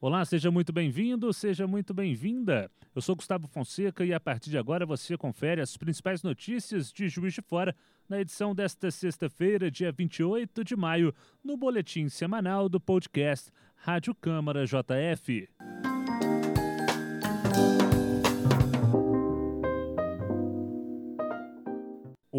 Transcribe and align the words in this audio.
Olá, 0.00 0.22
seja 0.26 0.50
muito 0.50 0.72
bem-vindo, 0.72 1.32
seja 1.32 1.66
muito 1.66 1.94
bem-vinda. 1.94 2.70
Eu 2.94 3.00
sou 3.00 3.16
Gustavo 3.16 3.48
Fonseca 3.48 4.04
e 4.04 4.12
a 4.12 4.20
partir 4.20 4.50
de 4.50 4.58
agora 4.58 4.84
você 4.84 5.16
confere 5.16 5.62
as 5.62 5.76
principais 5.78 6.22
notícias 6.22 6.92
de 6.92 7.08
Juiz 7.08 7.32
de 7.32 7.40
Fora 7.40 7.74
na 8.08 8.20
edição 8.20 8.54
desta 8.54 8.90
sexta-feira, 8.90 9.70
dia 9.70 9.90
28 9.90 10.62
de 10.62 10.76
maio, 10.76 11.14
no 11.42 11.56
boletim 11.56 12.08
semanal 12.08 12.68
do 12.68 12.78
podcast 12.78 13.50
Rádio 13.76 14.14
Câmara 14.14 14.66
JF. 14.66 15.48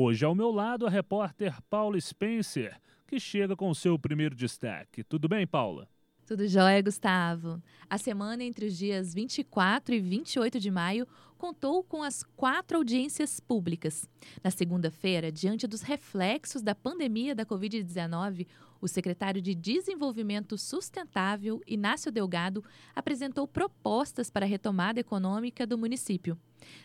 Hoje 0.08 0.23
ao 0.23 0.36
meu 0.36 0.52
lado 0.52 0.86
a 0.86 0.90
repórter 0.91 1.59
Paula 1.68 2.00
Spencer, 2.00 2.80
que 3.08 3.20
chega 3.20 3.55
com 3.55 3.72
o 3.72 3.73
seu 3.73 3.98
primeiro 3.98 4.36
destaque. 4.36 5.04
Tudo 5.04 5.27
bem, 5.27 5.48
Paula? 5.48 5.90
Tudo 6.27 6.48
jóia, 6.48 6.80
Gustavo. 6.80 7.59
A 7.90 7.98
semana 7.98 8.44
entre 8.44 8.68
os 8.68 8.77
dias 8.77 9.16
24 9.16 9.96
e 9.96 9.99
28 9.99 10.60
de 10.60 10.70
maio 10.70 11.08
contou 11.40 11.84
com 11.84 12.04
as 12.04 12.22
quatro 12.22 12.77
audiências 12.77 13.40
públicas. 13.40 14.08
Na 14.44 14.52
segunda-feira, 14.52 15.32
diante 15.32 15.66
dos 15.66 15.82
reflexos 15.82 16.62
da 16.62 16.76
pandemia 16.76 17.34
da 17.34 17.44
Covid-19, 17.44 18.46
o 18.80 18.88
secretário 18.88 19.41
de 19.41 19.55
Desenvolvimento 19.55 20.55
Sustentável, 20.55 21.62
Inácio 21.66 22.12
Delgado, 22.12 22.63
apresentou 22.96 23.48
propostas 23.48 24.30
para 24.30 24.46
a 24.46 24.49
retomada 24.49 24.99
econômica 24.99 25.66
do 25.66 25.80
município. 25.80 26.38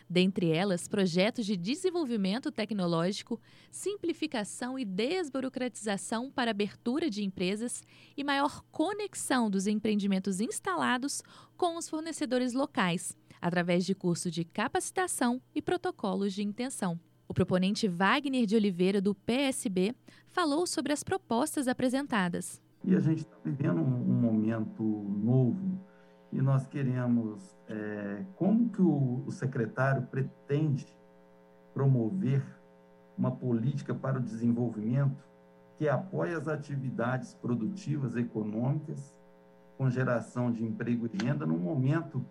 Dentre 0.09 0.49
elas, 0.51 0.87
projetos 0.87 1.45
de 1.45 1.55
desenvolvimento 1.55 2.51
tecnológico, 2.51 3.39
simplificação 3.69 4.77
e 4.77 4.85
desburocratização 4.85 6.31
para 6.31 6.51
abertura 6.51 7.09
de 7.09 7.23
empresas 7.23 7.83
e 8.15 8.23
maior 8.23 8.63
conexão 8.71 9.49
dos 9.49 9.67
empreendimentos 9.67 10.39
instalados 10.39 11.21
com 11.57 11.77
os 11.77 11.89
fornecedores 11.89 12.53
locais, 12.53 13.17
através 13.41 13.85
de 13.85 13.95
curso 13.95 14.29
de 14.29 14.43
capacitação 14.43 15.41
e 15.53 15.61
protocolos 15.61 16.33
de 16.33 16.43
intenção. 16.43 16.99
O 17.27 17.33
proponente 17.33 17.87
Wagner 17.87 18.45
de 18.45 18.57
Oliveira, 18.57 18.99
do 18.99 19.15
PSB, 19.15 19.95
falou 20.27 20.67
sobre 20.67 20.91
as 20.91 21.01
propostas 21.01 21.67
apresentadas. 21.67 22.61
E 22.83 22.93
a 22.93 22.99
gente 22.99 23.19
está 23.19 23.37
vivendo 23.45 23.79
um, 23.79 24.21
momento 24.21 24.83
novo 24.83 25.79
e 26.31 26.41
nós 26.41 26.65
queremos 26.65 27.57
é, 27.67 28.23
como 28.35 28.69
que 28.69 28.81
o, 28.81 29.23
o 29.25 29.31
secretário 29.31 30.03
pretende 30.03 30.87
promover 31.73 32.43
uma 33.17 33.31
política 33.31 33.93
para 33.93 34.17
o 34.17 34.21
desenvolvimento 34.21 35.23
que 35.77 35.89
apoie 35.89 36.33
as 36.33 36.47
atividades 36.47 37.33
produtivas 37.33 38.15
econômicas 38.15 39.15
com 39.77 39.89
geração 39.89 40.51
de 40.51 40.63
emprego 40.63 41.09
e 41.11 41.23
renda 41.23 41.45
num 41.45 41.57
momento 41.57 42.23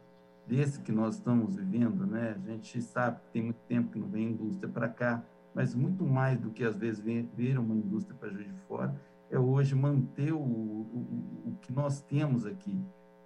desse 0.46 0.80
que 0.80 0.92
nós 0.92 1.16
estamos 1.16 1.56
vivendo, 1.56 2.06
né? 2.06 2.36
A 2.36 2.50
gente 2.50 2.80
sabe 2.80 3.20
que 3.20 3.32
tem 3.32 3.42
muito 3.42 3.60
tempo 3.68 3.90
que 3.90 3.98
não 3.98 4.08
vem 4.08 4.30
indústria 4.30 4.68
para 4.68 4.88
cá, 4.88 5.22
mas 5.54 5.74
muito 5.74 6.04
mais 6.04 6.38
do 6.38 6.50
que 6.50 6.64
às 6.64 6.76
vezes 6.76 7.00
vir 7.00 7.58
uma 7.58 7.74
indústria 7.74 8.16
para 8.18 8.30
Juiz 8.30 8.46
de 8.46 8.60
Fora 8.68 8.94
é 9.30 9.38
hoje 9.38 9.74
manter 9.74 10.32
o, 10.32 10.38
o, 10.38 11.42
o 11.46 11.56
que 11.60 11.72
nós 11.72 12.00
temos 12.02 12.46
aqui. 12.46 12.80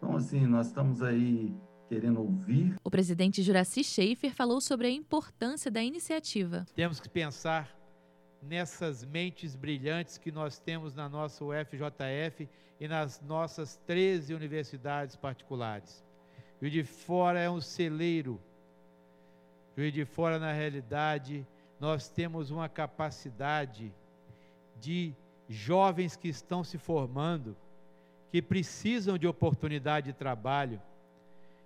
Então, 0.04 0.18
assim, 0.18 0.46
nós 0.46 0.66
estamos 0.66 1.02
aí 1.02 1.56
querendo 1.88 2.20
ouvir. 2.20 2.76
O 2.84 2.90
presidente 2.90 3.42
Juraci 3.42 3.82
Schaefer 3.82 4.34
falou 4.34 4.60
sobre 4.60 4.86
a 4.86 4.90
importância 4.90 5.70
da 5.70 5.82
iniciativa. 5.82 6.66
Temos 6.74 7.00
que 7.00 7.08
pensar 7.08 7.74
nessas 8.42 9.02
mentes 9.02 9.56
brilhantes 9.56 10.18
que 10.18 10.30
nós 10.30 10.58
temos 10.58 10.94
na 10.94 11.08
nossa 11.08 11.42
UFJF 11.42 12.46
e 12.78 12.86
nas 12.86 13.22
nossas 13.22 13.78
13 13.86 14.34
universidades 14.34 15.16
particulares. 15.16 16.04
Juiz 16.60 16.72
de 16.74 16.84
Fora 16.84 17.40
é 17.40 17.48
um 17.48 17.62
celeiro. 17.62 18.38
Juiz 19.74 19.90
de 19.90 20.04
Fora, 20.04 20.38
na 20.38 20.52
realidade, 20.52 21.46
nós 21.80 22.10
temos 22.10 22.50
uma 22.50 22.68
capacidade 22.68 23.90
de 24.78 25.14
jovens 25.48 26.14
que 26.14 26.28
estão 26.28 26.62
se 26.62 26.76
formando, 26.76 27.56
que 28.34 28.42
precisam 28.42 29.16
de 29.16 29.28
oportunidade 29.28 30.06
de 30.06 30.12
trabalho. 30.12 30.82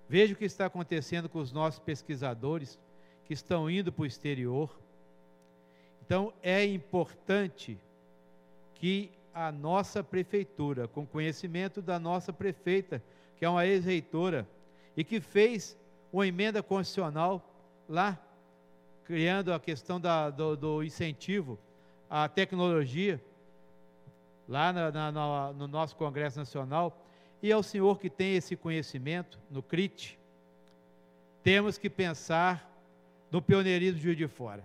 Veja 0.07 0.35
o 0.35 0.37
que 0.37 0.45
está 0.45 0.67
acontecendo 0.67 1.27
com 1.27 1.39
os 1.39 1.51
nossos 1.51 1.81
pesquisadores 1.81 2.79
que 3.25 3.33
estão 3.33 3.71
indo 3.71 3.91
para 3.91 4.03
o 4.03 4.07
exterior. 4.07 4.79
Então, 6.05 6.31
é 6.43 6.67
importante 6.67 7.79
que 8.75 9.11
a 9.33 9.51
nossa 9.51 10.05
prefeitura, 10.05 10.87
com 10.87 11.07
conhecimento 11.07 11.81
da 11.81 11.99
nossa 11.99 12.35
prefeita, 12.35 13.03
que 13.39 13.47
é 13.47 13.49
uma 13.49 13.65
ex-reitora, 13.65 14.47
e 14.95 15.03
que 15.03 15.23
fez 15.23 15.75
uma 16.13 16.27
emenda 16.27 16.63
constitucional 16.63 17.43
lá, 17.89 18.23
criando 19.07 19.55
a 19.55 19.59
questão 19.59 19.99
da, 19.99 20.29
do, 20.29 20.55
do, 20.55 20.83
incentivo 20.83 21.59
à 22.11 22.29
tecnologia, 22.29 23.19
lá 24.49 24.73
na, 24.73 25.13
na, 25.13 25.53
no 25.53 25.69
nosso 25.69 25.95
Congresso 25.95 26.39
Nacional, 26.39 27.05
e 27.43 27.53
ao 27.53 27.63
senhor 27.63 28.01
que 28.01 28.09
tem 28.09 28.35
esse 28.35 28.57
conhecimento 28.57 29.39
no 29.51 29.63
CRIT, 29.63 30.19
temos 31.43 31.79
que 31.79 31.89
pensar 31.89 32.69
no 33.31 33.43
pioneirismo 33.43 33.99
de 33.99 34.03
Juiz 34.03 34.17
de 34.17 34.27
Fora. 34.27 34.65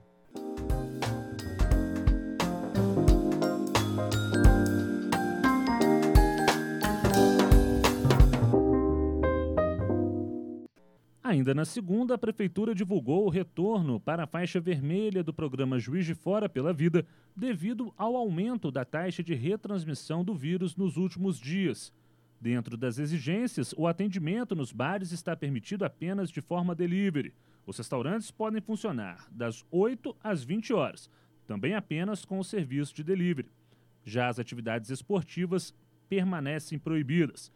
Ainda 11.33 11.55
na 11.55 11.65
segunda, 11.65 12.13
a 12.13 12.17
Prefeitura 12.17 12.75
divulgou 12.75 13.25
o 13.25 13.29
retorno 13.29 13.99
para 13.99 14.25
a 14.25 14.27
faixa 14.27 14.59
vermelha 14.59 15.23
do 15.23 15.33
programa 15.33 15.79
Juiz 15.79 16.05
de 16.05 16.13
Fora 16.13 16.47
pela 16.47 16.71
Vida, 16.71 17.07
devido 17.35 17.91
ao 17.97 18.15
aumento 18.15 18.69
da 18.69 18.85
taxa 18.85 19.23
de 19.23 19.33
retransmissão 19.33 20.23
do 20.23 20.35
vírus 20.35 20.75
nos 20.75 20.95
últimos 20.95 21.39
dias. 21.39 21.91
Dentro 22.39 22.77
das 22.77 22.99
exigências, 22.99 23.73
o 23.75 23.87
atendimento 23.87 24.53
nos 24.53 24.71
bares 24.71 25.11
está 25.11 25.35
permitido 25.35 25.83
apenas 25.85 26.29
de 26.29 26.39
forma 26.39 26.75
delivery. 26.75 27.33
Os 27.65 27.79
restaurantes 27.79 28.29
podem 28.29 28.61
funcionar 28.61 29.27
das 29.31 29.65
8 29.71 30.15
às 30.23 30.43
20 30.43 30.71
horas, 30.71 31.09
também 31.47 31.73
apenas 31.73 32.23
com 32.23 32.37
o 32.37 32.43
serviço 32.43 32.93
de 32.93 33.03
delivery. 33.03 33.49
Já 34.05 34.27
as 34.27 34.37
atividades 34.37 34.91
esportivas 34.91 35.73
permanecem 36.07 36.77
proibidas. 36.77 37.51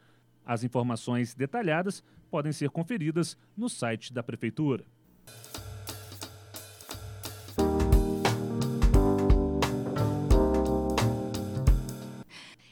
As 0.48 0.64
informações 0.64 1.36
detalhadas 1.36 2.02
podem 2.32 2.54
ser 2.54 2.70
conferidas 2.70 3.38
no 3.56 3.68
site 3.68 4.14
da 4.14 4.24
Prefeitura. 4.24 4.86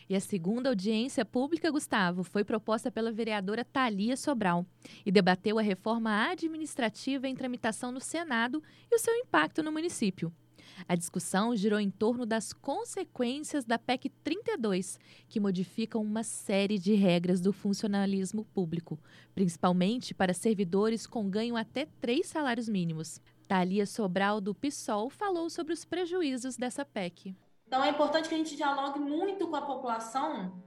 E 0.07 0.15
a 0.15 0.21
segunda 0.21 0.69
audiência 0.69 1.25
pública, 1.25 1.69
Gustavo, 1.69 2.23
foi 2.23 2.45
proposta 2.45 2.89
pela 2.89 3.11
vereadora 3.11 3.65
Thalia 3.65 4.15
Sobral 4.15 4.65
e 5.05 5.11
debateu 5.11 5.59
a 5.59 5.61
reforma 5.61 6.29
administrativa 6.29 7.27
em 7.27 7.35
tramitação 7.35 7.91
no 7.91 7.99
Senado 7.99 8.63
e 8.89 8.95
o 8.95 8.99
seu 8.99 9.13
impacto 9.15 9.61
no 9.61 9.71
município. 9.71 10.31
A 10.87 10.95
discussão 10.95 11.55
girou 11.55 11.79
em 11.79 11.89
torno 11.89 12.25
das 12.25 12.51
consequências 12.51 13.63
da 13.63 13.79
PEC 13.79 14.09
32, 14.23 14.99
que 15.29 15.39
modificam 15.39 16.01
uma 16.01 16.23
série 16.23 16.77
de 16.77 16.93
regras 16.93 17.39
do 17.39 17.53
funcionalismo 17.53 18.45
público, 18.45 18.99
principalmente 19.33 20.13
para 20.13 20.33
servidores 20.33 21.07
com 21.07 21.29
ganho 21.29 21.55
até 21.55 21.87
três 22.01 22.27
salários 22.27 22.67
mínimos. 22.67 23.21
Thalia 23.47 23.85
Sobral, 23.85 24.41
do 24.41 24.53
PSOL, 24.53 25.09
falou 25.09 25.49
sobre 25.49 25.73
os 25.73 25.85
prejuízos 25.85 26.57
dessa 26.57 26.83
PEC. 26.83 27.35
Então, 27.67 27.83
é 27.83 27.89
importante 27.89 28.29
que 28.29 28.35
a 28.35 28.37
gente 28.37 28.55
dialogue 28.55 28.99
muito 28.99 29.47
com 29.47 29.55
a 29.55 29.61
população 29.61 30.61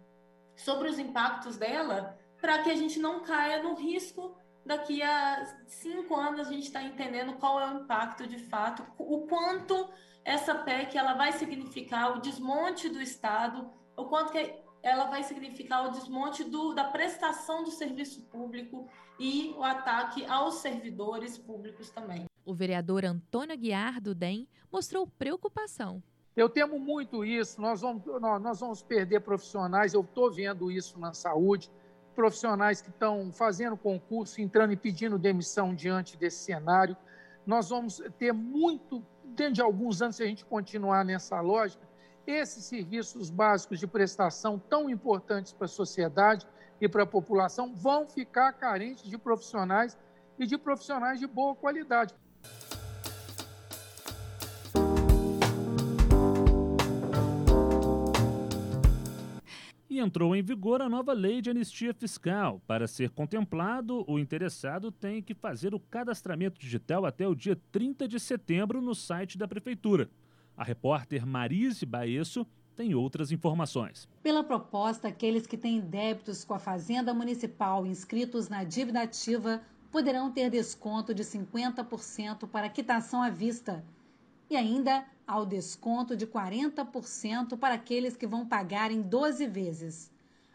sobre 0.57 0.89
os 0.89 0.99
impactos 0.99 1.57
dela, 1.57 2.19
para 2.41 2.63
que 2.63 2.71
a 2.71 2.77
gente 2.77 2.99
não 2.99 3.21
caia 3.21 3.63
no 3.63 3.75
risco 3.75 4.37
daqui 4.69 5.03
a 5.03 5.47
cinco 5.67 6.15
anos 6.15 6.47
a 6.47 6.53
gente 6.53 6.65
está 6.65 6.83
entendendo 6.83 7.33
qual 7.39 7.59
é 7.59 7.73
o 7.73 7.79
impacto 7.81 8.27
de 8.27 8.39
fato, 8.39 8.85
o 8.99 9.27
quanto 9.27 9.89
essa 10.23 10.55
PEC 10.55 10.97
ela 10.97 11.15
vai 11.15 11.33
significar 11.33 12.15
o 12.15 12.21
desmonte 12.21 12.91
do 12.91 13.01
Estado, 13.01 13.71
o 13.97 14.05
quanto 14.05 14.31
que 14.31 14.55
ela 14.83 15.07
vai 15.07 15.23
significar 15.23 15.89
o 15.89 15.91
desmonte 15.91 16.45
do, 16.45 16.75
da 16.75 16.85
prestação 16.85 17.65
do 17.65 17.71
serviço 17.71 18.21
público 18.27 18.87
e 19.19 19.55
o 19.57 19.65
ataque 19.65 20.25
aos 20.27 20.57
servidores 20.57 21.39
públicos 21.39 21.89
também. 21.91 22.27
O 22.45 22.55
vereador 22.55 23.07
Antônio 23.07 23.55
Aguiar, 23.55 24.01
do 24.03 24.15
DEM, 24.15 24.47
mostrou 24.71 25.07
preocupação. 25.07 26.03
Eu 26.37 26.49
temo 26.49 26.79
muito 26.79 27.25
isso, 27.25 27.61
nós 27.61 27.81
vamos, 27.81 28.05
nós 28.21 28.61
vamos 28.61 28.83
perder 28.83 29.21
profissionais, 29.21 29.95
eu 29.95 30.03
estou 30.03 30.31
vendo 30.31 30.71
isso 30.71 31.01
na 31.01 31.13
saúde, 31.13 31.71
profissionais 32.19 32.81
que 32.81 32.91
estão 32.91 33.31
fazendo 33.33 33.77
concurso, 33.77 34.41
entrando 34.41 34.73
e 34.73 34.77
pedindo 34.77 35.17
demissão 35.17 35.73
diante 35.73 36.17
desse 36.17 36.39
cenário. 36.39 36.97
Nós 37.47 37.69
vamos 37.71 38.03
ter 38.19 38.33
muito, 38.33 39.07
dentro 39.25 39.53
de 39.53 39.63
alguns 39.63 40.03
anos, 40.03 40.17
se 40.17 40.25
a 40.25 40.27
gente 40.27 40.45
continuar 40.45 41.05
nessa 41.05 41.41
lógica, 41.41 41.87
esses 42.27 42.65
serviços 42.65 43.31
básicos 43.31 43.79
de 43.79 43.87
prestação 43.87 44.59
tão 44.59 44.91
importantes 44.91 45.53
para 45.53 45.67
a 45.67 45.69
sociedade 45.69 46.45
e 46.81 46.89
para 46.89 47.05
a 47.05 47.07
população 47.07 47.73
vão 47.73 48.05
ficar 48.09 48.53
carentes 48.55 49.05
de 49.05 49.17
profissionais 49.17 49.97
e 50.41 50.45
de 50.45 50.59
profissionais 50.59 51.21
de 51.21 51.27
boa 51.29 51.55
qualidade. 51.55 52.17
Entrou 59.99 60.35
em 60.37 60.43
vigor 60.43 60.81
a 60.81 60.89
nova 60.89 61.13
lei 61.13 61.43
de 61.43 61.51
anistia 61.51 61.93
fiscal. 61.93 62.63
Para 62.67 62.87
ser 62.87 63.11
contemplado, 63.11 64.05
o 64.07 64.19
interessado 64.19 64.93
tem 64.93 65.21
que 65.21 65.35
fazer 65.35 65.75
o 65.75 65.81
cadastramento 65.81 66.61
digital 66.61 67.05
até 67.05 67.27
o 67.27 67.35
dia 67.35 67.61
30 67.73 68.07
de 68.07 68.21
setembro 68.21 68.81
no 68.81 68.95
site 68.95 69.37
da 69.37 69.49
Prefeitura. 69.49 70.09
A 70.57 70.63
repórter 70.63 71.27
Marise 71.27 71.85
Baesso 71.85 72.47
tem 72.77 72.95
outras 72.95 73.33
informações. 73.33 74.09
Pela 74.23 74.45
proposta, 74.45 75.09
aqueles 75.09 75.47
que 75.49 75.57
têm 75.57 75.81
débitos 75.81 76.45
com 76.45 76.55
a 76.55 76.61
Fazenda 76.61 77.13
Municipal 77.13 77.85
inscritos 77.85 78.49
na 78.49 78.63
dívida 78.63 79.03
ativa 79.03 79.61
poderão 79.91 80.31
ter 80.31 80.49
desconto 80.49 81.13
de 81.13 81.25
50% 81.25 82.47
para 82.49 82.69
quitação 82.69 83.21
à 83.21 83.31
vista. 83.31 83.85
E 84.49 84.57
ainda 84.57 85.05
ao 85.29 85.45
desconto 85.45 86.17
de 86.17 86.27
40% 86.27 87.59
para 87.59 87.75
aqueles 87.75 88.17
que 88.17 88.27
vão 88.27 88.47
pagar 88.47 88.91
em 88.91 89.03
12 89.03 89.47
vezes. 89.47 90.11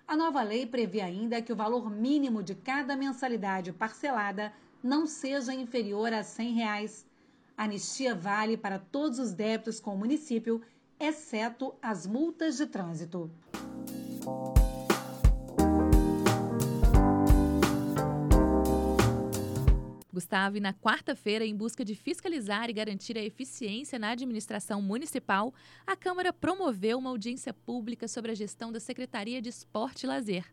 A 0.07 0.17
nova 0.17 0.41
lei 0.41 0.65
prevê 0.65 0.99
ainda 0.99 1.43
que 1.43 1.53
o 1.53 1.55
valor 1.55 1.91
mínimo 1.91 2.41
de 2.41 2.55
cada 2.55 2.97
mensalidade 2.97 3.71
parcelada 3.71 4.51
não 4.83 5.05
seja 5.05 5.53
inferior 5.53 6.11
a 6.11 6.23
100 6.23 6.53
reais. 6.53 7.05
A 7.55 7.65
anistia 7.65 8.15
vale 8.15 8.57
para 8.57 8.79
todos 8.79 9.19
os 9.19 9.31
débitos 9.31 9.79
com 9.79 9.93
o 9.93 9.97
município, 9.97 10.59
exceto 10.99 11.75
as 11.79 12.07
multas 12.07 12.57
de 12.57 12.65
trânsito. 12.65 13.29
Gustavo, 20.13 20.59
na 20.59 20.75
quarta-feira, 20.75 21.43
em 21.43 21.55
busca 21.55 21.83
de 21.83 21.95
fiscalizar 21.95 22.69
e 22.69 22.73
garantir 22.73 23.17
a 23.17 23.23
eficiência 23.23 23.97
na 23.97 24.11
administração 24.11 24.79
municipal, 24.79 25.51
a 25.87 25.95
Câmara 25.95 26.31
promoveu 26.31 26.99
uma 26.99 27.09
audiência 27.09 27.51
pública 27.51 28.07
sobre 28.07 28.31
a 28.31 28.35
gestão 28.35 28.71
da 28.71 28.79
Secretaria 28.79 29.41
de 29.41 29.49
Esporte 29.49 30.03
e 30.03 30.07
Lazer. 30.07 30.45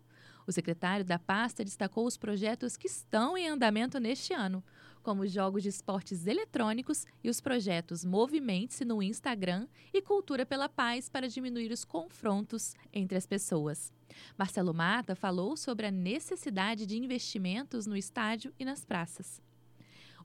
O 0.47 0.53
secretário 0.53 1.05
da 1.05 1.19
pasta 1.19 1.63
destacou 1.63 2.07
os 2.07 2.17
projetos 2.17 2.75
que 2.75 2.87
estão 2.87 3.37
em 3.37 3.49
andamento 3.49 4.01
neste 4.01 4.33
ano, 4.33 4.65
como 5.03 5.25
os 5.25 5.31
jogos 5.31 5.63
de 5.63 5.69
esportes 5.69 6.27
eletrônicos 6.27 7.05
e 7.23 7.29
os 7.29 7.39
projetos 7.39 8.03
Movimente-se 8.03 8.87
no 8.87 9.03
Instagram 9.03 9.69
e 9.93 10.01
Cultura 10.01 10.47
pela 10.47 10.71
Paz 10.71 11.11
para 11.11 11.29
diminuir 11.29 11.71
os 11.71 11.85
confrontos 11.85 12.75
entre 12.95 13.19
as 13.19 13.27
pessoas. 13.27 13.93
Marcelo 14.39 14.73
Mata 14.73 15.15
falou 15.15 15.55
sobre 15.55 15.87
a 15.87 15.91
necessidade 15.91 16.87
de 16.87 16.97
investimentos 16.97 17.87
no 17.87 17.95
estádio 17.95 18.55
e 18.59 18.65
nas 18.65 18.87
praças. 18.87 19.50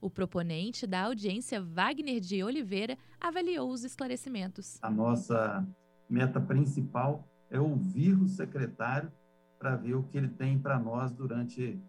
O 0.06 0.10
proponente 0.10 0.86
da 0.86 1.02
audiência, 1.02 1.60
Wagner 1.60 2.20
de 2.20 2.40
Oliveira, 2.40 2.96
avaliou 3.20 3.72
os 3.72 3.82
esclarecimentos. 3.82 4.78
A 4.80 4.88
nossa 4.88 5.66
meta 6.08 6.40
principal 6.40 7.26
é 7.50 7.58
ouvir 7.58 8.14
o 8.14 8.28
secretário 8.28 9.10
para 9.58 9.74
ver 9.74 9.94
o 9.94 10.04
que 10.04 10.16
ele 10.16 10.28
tem 10.28 10.56
para 10.60 10.78
nós 10.78 11.10
durante 11.10 11.82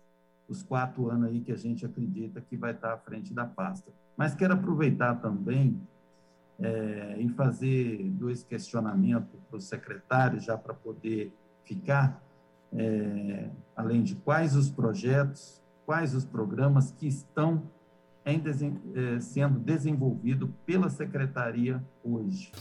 os 0.47 0.63
quatro 0.63 1.11
anos 1.11 1.29
aí 1.29 1.41
que 1.41 1.51
a 1.51 1.55
gente 1.55 1.85
acredita 1.85 2.41
que 2.41 2.57
vai 2.57 2.71
estar 2.71 2.91
à 2.91 2.97
frente 2.97 3.35
da 3.35 3.45
pasta. 3.45 3.91
Mas 4.17 4.33
quero 4.33 4.55
aproveitar 4.55 5.21
também 5.21 5.79
é, 6.59 7.17
e 7.19 7.29
fazer 7.29 8.01
dois 8.13 8.41
questionamentos 8.43 9.39
para 9.47 9.57
o 9.57 9.61
secretário, 9.61 10.39
já 10.39 10.57
para 10.57 10.73
poder 10.73 11.31
ficar, 11.63 12.19
é, 12.73 13.51
além 13.75 14.01
de 14.01 14.15
quais 14.15 14.55
os 14.55 14.71
projetos, 14.71 15.61
quais 15.85 16.15
os 16.15 16.25
programas 16.25 16.89
que 16.91 17.05
estão 17.05 17.76
em, 18.27 18.41
eh, 18.94 19.19
sendo 19.19 19.59
desenvolvido 19.59 20.53
pela 20.65 20.89
Secretaria 20.89 21.83
hoje. 22.03 22.51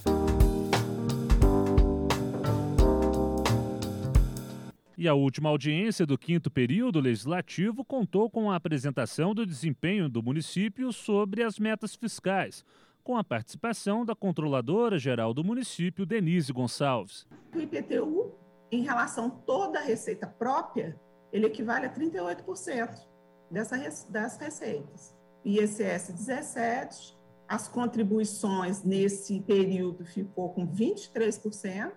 E 4.98 5.06
a 5.06 5.14
última 5.14 5.50
audiência 5.50 6.06
do 6.06 6.16
quinto 6.16 6.50
período 6.50 7.00
legislativo 7.00 7.84
contou 7.84 8.30
com 8.30 8.50
a 8.50 8.56
apresentação 8.56 9.34
do 9.34 9.44
desempenho 9.44 10.08
do 10.08 10.22
município 10.22 10.90
sobre 10.92 11.42
as 11.42 11.58
metas 11.58 11.94
fiscais, 11.94 12.64
com 13.04 13.16
a 13.16 13.22
participação 13.22 14.04
da 14.04 14.14
controladora 14.14 14.98
geral 14.98 15.34
do 15.34 15.44
município, 15.44 16.06
Denise 16.06 16.52
Gonçalves. 16.52 17.26
O 17.54 17.60
IPTU, 17.60 18.32
em 18.72 18.82
relação 18.82 19.26
a 19.26 19.30
toda 19.30 19.80
a 19.80 19.82
receita 19.82 20.26
própria, 20.26 20.98
ele 21.30 21.46
equivale 21.46 21.86
a 21.86 21.92
38% 21.92 23.06
dessa, 23.50 23.76
das 24.10 24.38
receitas. 24.38 25.15
ISS 25.46 26.12
17, 26.12 27.16
as 27.48 27.69
contribuições 27.69 28.82
nesse 28.82 29.40
período 29.40 30.04
ficou 30.04 30.48
com 30.48 30.66
23%, 30.66 31.93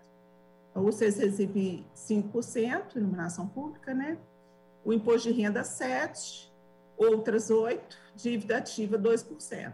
o 0.76 0.92
CCCB 0.92 1.84
5%, 1.96 2.96
iluminação 2.96 3.48
pública, 3.48 3.92
né? 3.94 4.20
O 4.86 4.94
imposto 4.94 5.34
de 5.34 5.42
renda 5.42 5.64
7%, 5.64 6.52
outras 6.96 7.50
8%, 7.50 7.80
dívida 8.16 8.58
ativa 8.58 9.00
2%. 9.00 9.74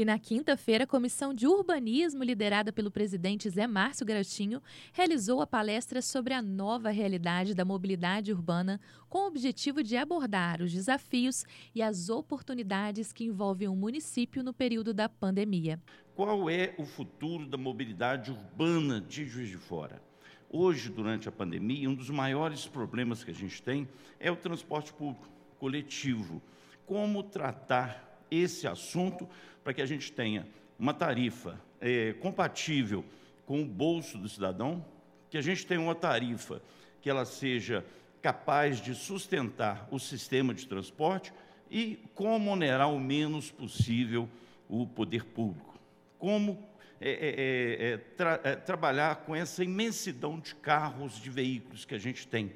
E 0.00 0.04
na 0.06 0.18
quinta-feira, 0.18 0.84
a 0.84 0.86
Comissão 0.86 1.34
de 1.34 1.46
Urbanismo, 1.46 2.24
liderada 2.24 2.72
pelo 2.72 2.90
presidente 2.90 3.50
Zé 3.50 3.66
Márcio 3.66 4.06
Garotinho, 4.06 4.62
realizou 4.94 5.42
a 5.42 5.46
palestra 5.46 6.00
sobre 6.00 6.32
a 6.32 6.40
nova 6.40 6.88
realidade 6.88 7.52
da 7.52 7.66
mobilidade 7.66 8.32
urbana, 8.32 8.80
com 9.10 9.18
o 9.18 9.26
objetivo 9.26 9.82
de 9.82 9.98
abordar 9.98 10.62
os 10.62 10.72
desafios 10.72 11.44
e 11.74 11.82
as 11.82 12.08
oportunidades 12.08 13.12
que 13.12 13.26
envolvem 13.26 13.68
o 13.68 13.76
município 13.76 14.42
no 14.42 14.54
período 14.54 14.94
da 14.94 15.06
pandemia. 15.06 15.78
Qual 16.14 16.48
é 16.48 16.74
o 16.78 16.86
futuro 16.86 17.46
da 17.46 17.58
mobilidade 17.58 18.30
urbana 18.30 19.02
de 19.02 19.26
Juiz 19.26 19.50
de 19.50 19.58
Fora? 19.58 20.02
Hoje, 20.48 20.88
durante 20.88 21.28
a 21.28 21.32
pandemia, 21.32 21.90
um 21.90 21.94
dos 21.94 22.08
maiores 22.08 22.66
problemas 22.66 23.22
que 23.22 23.32
a 23.32 23.34
gente 23.34 23.62
tem 23.62 23.86
é 24.18 24.32
o 24.32 24.36
transporte 24.36 24.94
público 24.94 25.28
coletivo. 25.58 26.40
Como 26.86 27.22
tratar 27.22 28.08
esse 28.30 28.66
assunto 28.66 29.28
para 29.62 29.74
que 29.74 29.82
a 29.82 29.86
gente 29.86 30.12
tenha 30.12 30.46
uma 30.78 30.94
tarifa 30.94 31.60
é, 31.80 32.12
compatível 32.14 33.04
com 33.46 33.62
o 33.62 33.66
bolso 33.66 34.16
do 34.16 34.28
cidadão, 34.28 34.84
que 35.28 35.36
a 35.36 35.42
gente 35.42 35.66
tenha 35.66 35.80
uma 35.80 35.94
tarifa 35.94 36.62
que 37.00 37.10
ela 37.10 37.24
seja 37.24 37.84
capaz 38.22 38.80
de 38.80 38.94
sustentar 38.94 39.88
o 39.90 39.98
sistema 39.98 40.52
de 40.52 40.66
transporte 40.66 41.32
e 41.70 41.98
como 42.14 42.50
onerar 42.50 42.92
o 42.92 42.98
menos 42.98 43.50
possível 43.50 44.28
o 44.68 44.86
poder 44.86 45.24
público. 45.24 45.78
Como 46.18 46.62
é, 47.00 47.10
é, 47.10 47.90
é, 47.90 47.92
é 47.92 47.96
tra 47.96 48.40
é, 48.44 48.56
trabalhar 48.56 49.16
com 49.16 49.34
essa 49.34 49.64
imensidão 49.64 50.38
de 50.38 50.54
carros, 50.54 51.18
de 51.18 51.30
veículos 51.30 51.84
que 51.84 51.94
a 51.94 51.98
gente 51.98 52.26
tem. 52.26 52.52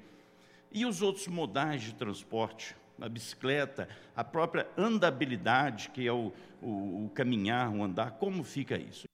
E 0.70 0.84
os 0.84 1.00
outros 1.00 1.28
modais 1.28 1.82
de 1.82 1.94
transporte, 1.94 2.76
a 3.00 3.08
bicicleta, 3.08 3.88
a 4.14 4.22
própria 4.22 4.68
andabilidade, 4.76 5.90
que 5.90 6.06
é 6.06 6.12
o, 6.12 6.32
o, 6.62 7.06
o 7.06 7.10
caminhar, 7.10 7.72
o 7.72 7.82
andar, 7.82 8.12
como 8.18 8.42
fica 8.44 8.78
isso? 8.78 9.04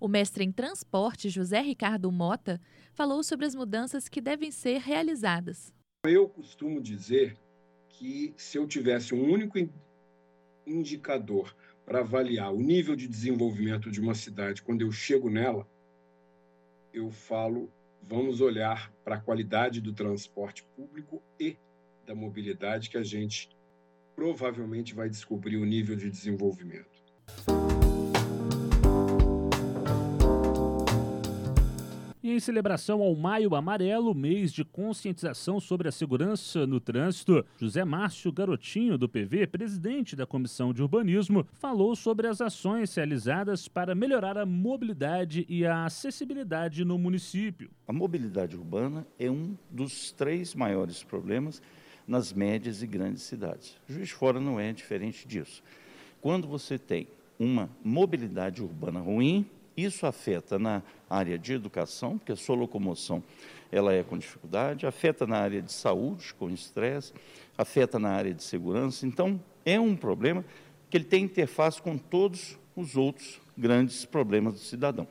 O 0.00 0.08
mestre 0.08 0.44
em 0.44 0.50
transporte, 0.50 1.28
José 1.28 1.60
Ricardo 1.60 2.10
Mota, 2.10 2.60
falou 2.94 3.22
sobre 3.22 3.44
as 3.44 3.54
mudanças 3.54 4.08
que 4.08 4.20
devem 4.20 4.50
ser 4.50 4.78
realizadas. 4.78 5.72
Eu 6.04 6.28
costumo 6.28 6.80
dizer 6.80 7.36
que 7.88 8.32
se 8.36 8.56
eu 8.56 8.66
tivesse 8.66 9.14
um 9.14 9.30
único 9.30 9.58
indicador 10.66 11.54
para 11.84 12.00
avaliar 12.00 12.52
o 12.52 12.60
nível 12.60 12.96
de 12.96 13.06
desenvolvimento 13.06 13.90
de 13.90 14.00
uma 14.00 14.14
cidade 14.14 14.62
quando 14.62 14.80
eu 14.80 14.90
chego 14.90 15.28
nela, 15.28 15.68
eu 16.94 17.10
falo, 17.10 17.70
vamos 18.02 18.40
olhar 18.40 18.90
para 19.04 19.16
a 19.16 19.20
qualidade 19.20 19.80
do 19.80 19.92
transporte 19.92 20.64
público 20.74 21.22
e 21.38 21.58
da 22.10 22.14
mobilidade 22.16 22.90
que 22.90 22.98
a 22.98 23.04
gente 23.04 23.48
provavelmente 24.16 24.92
vai 24.96 25.08
descobrir 25.08 25.56
o 25.58 25.64
nível 25.64 25.94
de 25.94 26.10
desenvolvimento. 26.10 27.00
E 32.20 32.32
em 32.32 32.40
celebração 32.40 33.00
ao 33.00 33.14
Maio 33.14 33.54
Amarelo, 33.54 34.12
mês 34.12 34.52
de 34.52 34.64
conscientização 34.64 35.60
sobre 35.60 35.88
a 35.88 35.92
segurança 35.92 36.66
no 36.66 36.80
trânsito, 36.80 37.46
José 37.56 37.84
Márcio 37.84 38.32
Garotinho, 38.32 38.98
do 38.98 39.08
PV, 39.08 39.46
presidente 39.46 40.16
da 40.16 40.26
Comissão 40.26 40.72
de 40.72 40.82
Urbanismo, 40.82 41.46
falou 41.52 41.94
sobre 41.94 42.26
as 42.26 42.40
ações 42.40 42.92
realizadas 42.92 43.68
para 43.68 43.94
melhorar 43.94 44.36
a 44.36 44.44
mobilidade 44.44 45.46
e 45.48 45.64
a 45.64 45.84
acessibilidade 45.84 46.84
no 46.84 46.98
município. 46.98 47.70
A 47.86 47.92
mobilidade 47.92 48.56
urbana 48.56 49.06
é 49.16 49.30
um 49.30 49.56
dos 49.70 50.10
três 50.10 50.56
maiores 50.56 51.04
problemas 51.04 51.62
nas 52.10 52.32
médias 52.32 52.82
e 52.82 52.88
grandes 52.88 53.22
cidades. 53.22 53.76
Juiz 53.88 54.10
Fora 54.10 54.40
não 54.40 54.58
é 54.58 54.72
diferente 54.72 55.28
disso. 55.28 55.62
Quando 56.20 56.48
você 56.48 56.76
tem 56.76 57.06
uma 57.38 57.70
mobilidade 57.84 58.60
urbana 58.60 58.98
ruim, 58.98 59.46
isso 59.76 60.04
afeta 60.04 60.58
na 60.58 60.82
área 61.08 61.38
de 61.38 61.52
educação, 61.52 62.18
porque 62.18 62.32
a 62.32 62.36
sua 62.36 62.56
locomoção 62.56 63.22
ela 63.70 63.94
é 63.94 64.02
com 64.02 64.18
dificuldade, 64.18 64.88
afeta 64.88 65.24
na 65.24 65.38
área 65.38 65.62
de 65.62 65.72
saúde, 65.72 66.34
com 66.34 66.50
estresse, 66.50 67.12
afeta 67.56 67.96
na 67.96 68.10
área 68.10 68.34
de 68.34 68.42
segurança. 68.42 69.06
Então, 69.06 69.40
é 69.64 69.78
um 69.78 69.94
problema 69.94 70.44
que 70.90 70.96
ele 70.96 71.04
tem 71.04 71.22
interface 71.22 71.80
com 71.80 71.96
todos 71.96 72.58
os 72.74 72.96
outros 72.96 73.40
grandes 73.56 74.04
problemas 74.04 74.54
do 74.54 74.58
cidadão. 74.58 75.06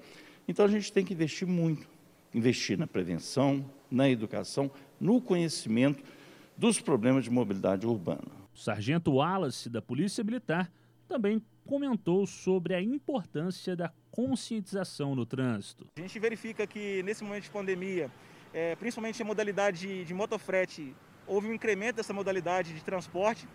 Então, 0.49 0.65
a 0.65 0.69
gente 0.69 0.91
tem 0.91 1.05
que 1.05 1.13
investir 1.13 1.47
muito, 1.47 1.87
investir 2.35 2.77
na 2.77 2.85
prevenção, 2.85 3.65
na 3.89 4.09
educação, 4.09 4.69
no 4.99 5.21
conhecimento 5.21 6.03
dos 6.59 6.81
problemas 6.81 7.23
de 7.23 7.29
mobilidade 7.29 7.87
urbana. 7.87 8.27
O 8.53 8.57
sargento 8.57 9.13
Wallace, 9.13 9.69
da 9.69 9.81
Polícia 9.81 10.21
Militar, 10.25 10.69
também 11.07 11.41
comentou 11.65 12.27
sobre 12.27 12.75
a 12.75 12.81
importância 12.81 13.77
da 13.77 13.93
conscientização 14.11 15.15
no 15.15 15.25
trânsito. 15.25 15.87
A 15.97 16.01
gente 16.01 16.19
verifica 16.19 16.67
que 16.67 17.01
nesse 17.03 17.23
momento 17.23 17.43
de 17.43 17.49
pandemia, 17.49 18.11
é, 18.53 18.75
principalmente 18.75 19.21
a 19.21 19.25
modalidade 19.25 19.87
de, 19.87 20.03
de 20.03 20.13
motofrete, 20.13 20.93
houve 21.25 21.47
um 21.47 21.53
incremento 21.53 21.95
dessa 21.95 22.11
modalidade 22.11 22.73
de 22.73 22.83
transporte. 22.83 23.47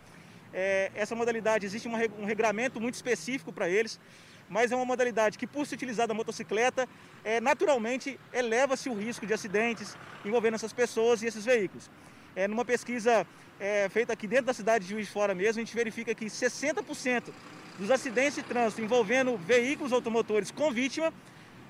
É, 0.51 0.91
essa 0.95 1.15
modalidade 1.15 1.67
existe 1.67 1.87
uma, 1.87 1.99
um 2.19 2.25
regramento 2.25 2.81
muito 2.81 2.95
específico 2.95 3.53
para 3.53 3.69
eles, 3.69 4.01
mas 4.49 4.73
é 4.73 4.77
uma 4.77 4.87
modalidade 4.87 5.37
que, 5.37 5.47
por 5.47 5.67
se 5.67 5.75
utilizar 5.75 6.09
da 6.09 6.15
motocicleta, 6.15 6.89
é, 7.23 7.39
naturalmente 7.39 8.19
eleva-se 8.33 8.89
o 8.89 8.95
risco 8.95 9.27
de 9.27 9.35
acidentes 9.35 9.95
envolvendo 10.25 10.55
essas 10.55 10.73
pessoas 10.73 11.23
e 11.23 11.27
esses 11.27 11.45
veículos. 11.45 11.91
É, 12.37 12.49
numa 12.49 12.65
pesquisa 12.65 13.27
é, 13.61 13.89
feita 13.89 14.13
aqui 14.13 14.27
dentro 14.27 14.47
da 14.47 14.55
cidade 14.55 14.85
de 14.85 14.91
Juiz 14.91 15.07
de 15.07 15.13
Fora 15.13 15.35
mesmo, 15.35 15.61
a 15.61 15.65
gente 15.65 15.75
verifica 15.75 16.15
que 16.15 16.27
60% 16.27 17.33
dos 17.79 17.91
acidentes 17.91 18.35
de 18.37 18.43
trânsito 18.43 18.83
envolvendo 18.83 19.37
veículos 19.37 19.93
automotores 19.93 20.51
com 20.51 20.71
vítima, 20.71 21.13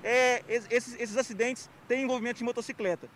é, 0.02 0.42
esses, 0.49 0.99
esses 0.99 1.16
acidentes 1.16 1.68
têm 1.88 2.04
envolvimento 2.04 2.38
de 2.38 2.44
motocicleta. 2.44 3.09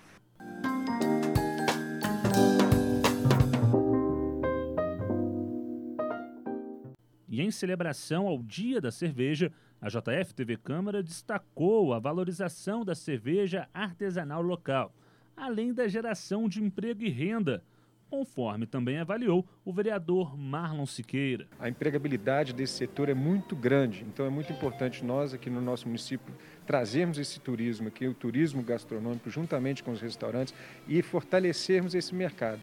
E 7.29 7.43
em 7.43 7.51
celebração 7.51 8.27
ao 8.27 8.43
Dia 8.43 8.81
da 8.81 8.91
Cerveja, 8.91 9.53
a 9.81 9.89
JF 9.89 10.35
TV 10.35 10.57
Câmara 10.57 11.03
destacou 11.03 11.95
a 11.95 12.01
valorização 12.01 12.85
da 12.85 12.97
cerveja 12.97 13.69
artesanal 13.73 14.43
local, 14.43 14.93
além 15.39 15.73
da 15.73 15.87
geração 15.89 16.49
de 16.49 16.63
emprego 16.63 17.03
e 17.03 17.09
renda 17.09 17.63
conforme 18.11 18.67
também 18.67 18.99
avaliou 18.99 19.47
o 19.65 19.73
vereador 19.73 20.37
Marlon 20.37 20.87
Siqueira. 20.87 21.47
A 21.59 21.69
empregabilidade 21.69 22.53
desse 22.53 22.73
setor 22.73 23.09
é 23.09 23.15
muito 23.15 23.55
grande, 23.55 24.05
então 24.09 24.25
é 24.25 24.31
muito 24.31 24.51
importante 24.53 25.05
nós 25.05 25.35
aqui 25.35 25.51
no 25.51 25.61
nosso 25.61 25.87
município 25.87 26.35
trazermos 26.67 27.19
esse 27.19 27.39
turismo 27.39 27.89
aqui, 27.89 28.07
o 28.07 28.15
turismo 28.15 28.63
gastronômico, 28.63 29.31
juntamente 29.31 29.83
com 29.83 29.93
os 29.93 30.01
restaurantes 30.01 30.55
e 30.87 31.03
fortalecermos 31.03 31.95
esse 31.95 32.15
mercado. 32.15 32.63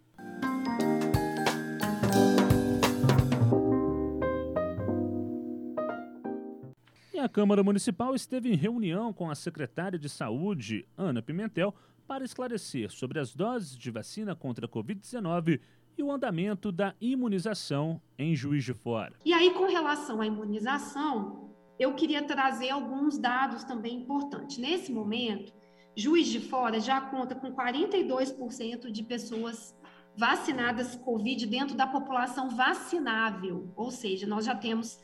E 7.14 7.20
a 7.20 7.30
Câmara 7.30 7.64
Municipal 7.64 8.16
esteve 8.16 8.52
em 8.52 8.56
reunião 8.56 9.14
com 9.14 9.30
a 9.30 9.36
secretária 9.36 9.98
de 9.98 10.10
Saúde, 10.10 10.86
Ana 10.98 11.22
Pimentel, 11.22 11.74
para 12.08 12.24
esclarecer 12.24 12.92
sobre 12.92 13.20
as 13.20 13.34
doses 13.34 13.78
de 13.78 13.92
vacina 13.92 14.36
contra 14.36 14.66
a 14.66 14.70
Covid-19 14.70 15.60
e 15.98 16.04
o 16.04 16.12
andamento 16.12 16.72
da 16.72 16.94
imunização 17.00 18.02
em 18.18 18.36
Juiz 18.36 18.64
de 18.64 18.74
Fora. 18.74 19.14
E 19.24 19.34
aí, 19.34 19.52
com 19.52 19.66
relação 19.66 20.22
à 20.22 20.28
imunização, 20.28 21.50
eu 21.80 21.94
queria 21.94 22.24
trazer 22.24 22.70
alguns 22.70 23.18
dados 23.18 23.64
também 23.64 24.02
importantes. 24.02 24.58
Nesse 24.58 24.92
momento, 24.92 25.54
Juiz 25.96 26.28
de 26.28 26.40
Fora 26.40 26.80
já 26.80 27.00
conta 27.00 27.36
com 27.36 27.54
42% 27.54 28.92
de 28.92 29.04
pessoas 29.04 29.76
vacinadas 30.18 30.96
Covid 30.96 31.46
dentro 31.46 31.76
da 31.76 31.88
população 31.88 32.50
vacinável, 32.50 33.72
ou 33.76 33.92
seja, 33.92 34.26
nós 34.26 34.46
já 34.46 34.56
temos 34.56 35.00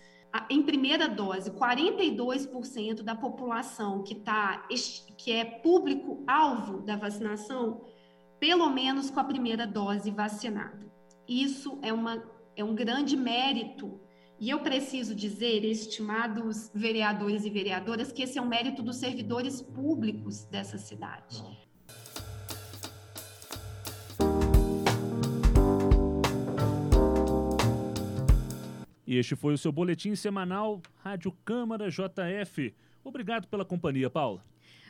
em 0.49 0.61
primeira 0.63 1.07
dose, 1.07 1.51
42% 1.51 3.01
da 3.01 3.15
população 3.15 4.01
que, 4.01 4.15
tá, 4.15 4.65
que 5.17 5.31
é 5.31 5.43
público-alvo 5.43 6.81
da 6.81 6.95
vacinação, 6.95 7.81
pelo 8.39 8.69
menos 8.69 9.09
com 9.09 9.19
a 9.19 9.23
primeira 9.23 9.67
dose 9.67 10.09
vacinada. 10.09 10.91
Isso 11.27 11.77
é, 11.81 11.91
uma, 11.91 12.23
é 12.55 12.63
um 12.63 12.73
grande 12.73 13.15
mérito. 13.15 13.99
E 14.39 14.49
eu 14.49 14.59
preciso 14.59 15.13
dizer, 15.13 15.63
estimados 15.63 16.71
vereadores 16.73 17.45
e 17.45 17.49
vereadoras, 17.49 18.11
que 18.11 18.23
esse 18.23 18.39
é 18.39 18.41
um 18.41 18.47
mérito 18.47 18.81
dos 18.81 18.95
servidores 18.95 19.61
públicos 19.61 20.45
dessa 20.45 20.77
cidade. 20.77 21.43
E 29.11 29.17
este 29.17 29.35
foi 29.35 29.53
o 29.53 29.57
seu 29.57 29.73
boletim 29.73 30.15
semanal 30.15 30.81
Rádio 31.03 31.33
Câmara 31.43 31.89
JF. 31.89 32.73
Obrigado 33.03 33.45
pela 33.45 33.65
companhia, 33.65 34.09
Paula. 34.09 34.41